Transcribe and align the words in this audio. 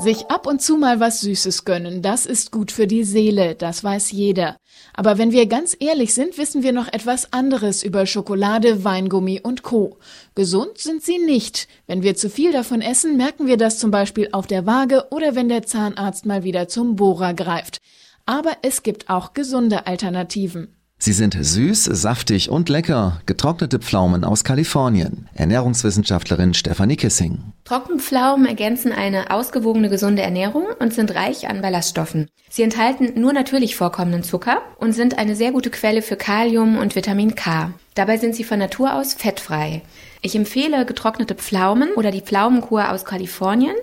Sich 0.00 0.30
ab 0.30 0.46
und 0.46 0.62
zu 0.62 0.76
mal 0.76 1.00
was 1.00 1.22
Süßes 1.22 1.64
gönnen, 1.64 2.02
das 2.02 2.24
ist 2.24 2.52
gut 2.52 2.70
für 2.70 2.86
die 2.86 3.02
Seele, 3.02 3.56
das 3.56 3.82
weiß 3.82 4.12
jeder. 4.12 4.56
Aber 4.94 5.18
wenn 5.18 5.32
wir 5.32 5.46
ganz 5.46 5.76
ehrlich 5.80 6.14
sind, 6.14 6.38
wissen 6.38 6.62
wir 6.62 6.72
noch 6.72 6.86
etwas 6.86 7.32
anderes 7.32 7.82
über 7.82 8.06
Schokolade, 8.06 8.84
Weingummi 8.84 9.40
und 9.42 9.64
Co. 9.64 9.98
Gesund 10.36 10.78
sind 10.78 11.02
sie 11.02 11.18
nicht. 11.18 11.66
Wenn 11.88 12.02
wir 12.02 12.14
zu 12.14 12.30
viel 12.30 12.52
davon 12.52 12.80
essen, 12.80 13.16
merken 13.16 13.48
wir 13.48 13.56
das 13.56 13.80
zum 13.80 13.90
Beispiel 13.90 14.28
auf 14.30 14.46
der 14.46 14.66
Waage 14.66 15.08
oder 15.10 15.34
wenn 15.34 15.48
der 15.48 15.64
Zahnarzt 15.64 16.26
mal 16.26 16.44
wieder 16.44 16.68
zum 16.68 16.94
Bohrer 16.94 17.34
greift. 17.34 17.78
Aber 18.24 18.52
es 18.62 18.84
gibt 18.84 19.10
auch 19.10 19.34
gesunde 19.34 19.88
Alternativen. 19.88 20.77
Sie 21.00 21.12
sind 21.12 21.36
süß, 21.40 21.84
saftig 21.84 22.50
und 22.50 22.68
lecker. 22.68 23.20
Getrocknete 23.24 23.78
Pflaumen 23.78 24.24
aus 24.24 24.42
Kalifornien. 24.42 25.28
Ernährungswissenschaftlerin 25.32 26.54
Stefanie 26.54 26.96
Kissing. 26.96 27.38
Trockenpflaumen 27.62 28.46
ergänzen 28.46 28.90
eine 28.90 29.30
ausgewogene 29.30 29.90
gesunde 29.90 30.22
Ernährung 30.22 30.64
und 30.80 30.92
sind 30.92 31.14
reich 31.14 31.48
an 31.48 31.62
Ballaststoffen. 31.62 32.28
Sie 32.50 32.64
enthalten 32.64 33.20
nur 33.20 33.32
natürlich 33.32 33.76
vorkommenden 33.76 34.24
Zucker 34.24 34.60
und 34.78 34.92
sind 34.92 35.18
eine 35.18 35.36
sehr 35.36 35.52
gute 35.52 35.70
Quelle 35.70 36.02
für 36.02 36.16
Kalium 36.16 36.76
und 36.76 36.96
Vitamin 36.96 37.36
K. 37.36 37.72
Dabei 37.94 38.16
sind 38.16 38.34
sie 38.34 38.44
von 38.44 38.58
Natur 38.58 38.94
aus 38.94 39.14
fettfrei. 39.14 39.82
Ich 40.20 40.34
empfehle 40.34 40.84
getrocknete 40.84 41.36
Pflaumen 41.36 41.90
oder 41.94 42.10
die 42.10 42.22
Pflaumenkur 42.22 42.90
aus 42.90 43.04
Kalifornien, 43.04 43.76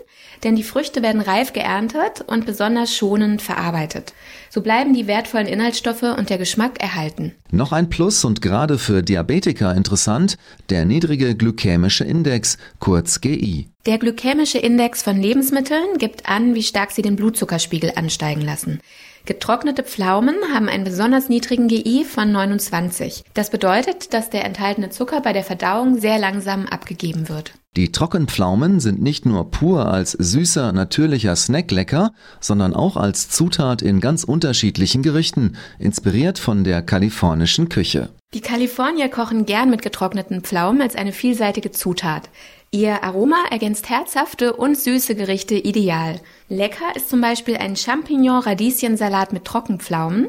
denn 0.43 0.55
die 0.55 0.63
Früchte 0.63 1.01
werden 1.01 1.21
reif 1.21 1.53
geerntet 1.53 2.23
und 2.27 2.45
besonders 2.45 2.95
schonend 2.95 3.41
verarbeitet. 3.41 4.13
So 4.49 4.61
bleiben 4.61 4.93
die 4.93 5.07
wertvollen 5.07 5.47
Inhaltsstoffe 5.47 6.03
und 6.03 6.29
der 6.29 6.37
Geschmack 6.37 6.81
erhalten. 6.81 7.33
Noch 7.51 7.71
ein 7.71 7.89
Plus 7.89 8.23
und 8.25 8.41
gerade 8.41 8.77
für 8.77 9.03
Diabetiker 9.03 9.73
interessant, 9.75 10.37
der 10.69 10.85
niedrige 10.85 11.35
glykämische 11.35 12.03
Index, 12.03 12.57
kurz 12.79 13.21
GI. 13.21 13.67
Der 13.85 13.97
glykämische 13.97 14.57
Index 14.57 15.03
von 15.03 15.21
Lebensmitteln 15.21 15.97
gibt 15.97 16.27
an, 16.27 16.55
wie 16.55 16.63
stark 16.63 16.91
sie 16.91 17.01
den 17.01 17.15
Blutzuckerspiegel 17.15 17.93
ansteigen 17.95 18.41
lassen. 18.41 18.79
Getrocknete 19.25 19.83
Pflaumen 19.83 20.35
haben 20.53 20.69
einen 20.69 20.83
besonders 20.83 21.29
niedrigen 21.29 21.67
GI 21.67 22.05
von 22.05 22.31
29. 22.31 23.23
Das 23.33 23.49
bedeutet, 23.49 24.13
dass 24.13 24.29
der 24.29 24.45
enthaltene 24.45 24.91
Zucker 24.91 25.21
bei 25.21 25.33
der 25.33 25.43
Verdauung 25.43 25.99
sehr 25.99 26.19
langsam 26.19 26.67
abgegeben 26.67 27.27
wird. 27.27 27.53
Die 27.77 27.91
Trockenpflaumen 27.91 28.79
sind 28.79 29.01
nicht 29.01 29.25
nur 29.25 29.51
pur 29.51 29.91
als 29.91 30.13
süßer, 30.13 30.71
natürlicher 30.71 31.35
Snack 31.35 31.71
lecker, 31.71 32.13
sondern 32.39 32.73
auch 32.73 32.95
als 32.95 33.27
Zutat 33.27 33.81
in 33.81 33.99
ganz 33.99 34.23
unterschiedlichen 34.23 35.03
Gerichten, 35.03 35.57
inspiriert 35.77 36.39
von 36.39 36.63
der 36.63 36.81
kalifornischen 36.81 37.67
Küche. 37.67 38.11
Die 38.33 38.39
Kalifornier 38.39 39.09
kochen 39.09 39.45
gern 39.45 39.69
mit 39.69 39.81
getrockneten 39.81 40.39
Pflaumen 40.41 40.81
als 40.81 40.95
eine 40.95 41.11
vielseitige 41.11 41.71
Zutat. 41.71 42.29
Ihr 42.71 43.03
Aroma 43.03 43.37
ergänzt 43.51 43.89
herzhafte 43.89 44.53
und 44.53 44.77
süße 44.77 45.15
Gerichte 45.15 45.55
ideal. 45.55 46.21
Lecker 46.47 46.95
ist 46.95 47.09
zum 47.09 47.19
Beispiel 47.19 47.57
ein 47.57 47.75
Champignon-Radieschensalat 47.75 49.33
mit 49.33 49.43
Trockenpflaumen. 49.45 50.27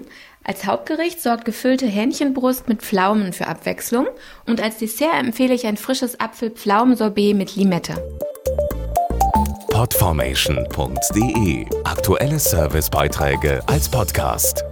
Als 0.48 0.64
Hauptgericht 0.64 1.20
sorgt 1.20 1.44
gefüllte 1.44 1.86
Hähnchenbrust 1.86 2.68
mit 2.68 2.80
Pflaumen 2.80 3.32
für 3.32 3.48
Abwechslung 3.48 4.06
und 4.46 4.62
als 4.62 4.78
Dessert 4.78 5.18
empfehle 5.18 5.52
ich 5.52 5.66
ein 5.66 5.76
frisches 5.76 6.20
Apfel-Pflaumensorbet 6.20 7.34
mit 7.34 7.56
Limette. 7.56 7.94
Podformation.de 9.70 11.66
Aktuelle 11.82 12.38
Servicebeiträge 12.38 13.60
als 13.66 13.88
Podcast. 13.88 14.62